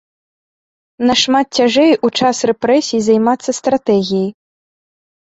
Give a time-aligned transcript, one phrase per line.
[1.09, 4.29] Нашмат цяжэй у час рэпрэсій займацца стратэгіяй.